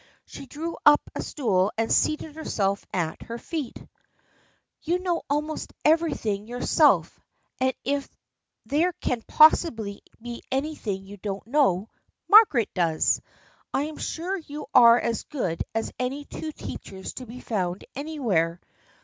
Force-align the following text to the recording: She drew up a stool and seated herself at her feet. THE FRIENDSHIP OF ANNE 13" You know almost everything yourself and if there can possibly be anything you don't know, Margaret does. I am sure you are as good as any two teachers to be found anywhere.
She 0.25 0.47
drew 0.47 0.77
up 0.83 0.99
a 1.13 1.21
stool 1.21 1.71
and 1.77 1.91
seated 1.91 2.33
herself 2.35 2.83
at 2.91 3.21
her 3.21 3.37
feet. 3.37 3.75
THE 3.75 3.81
FRIENDSHIP 3.81 3.91
OF 3.99 4.09
ANNE 4.15 4.81
13" 4.81 4.81
You 4.95 4.99
know 5.03 5.21
almost 5.29 5.73
everything 5.85 6.47
yourself 6.47 7.19
and 7.59 7.75
if 7.83 8.09
there 8.65 8.93
can 8.93 9.21
possibly 9.27 10.01
be 10.19 10.41
anything 10.51 11.05
you 11.05 11.17
don't 11.17 11.45
know, 11.45 11.89
Margaret 12.27 12.73
does. 12.73 13.21
I 13.75 13.83
am 13.83 13.97
sure 13.97 14.37
you 14.37 14.65
are 14.73 14.99
as 14.99 15.21
good 15.25 15.63
as 15.75 15.91
any 15.99 16.25
two 16.25 16.51
teachers 16.51 17.13
to 17.13 17.27
be 17.27 17.39
found 17.39 17.85
anywhere. 17.95 18.59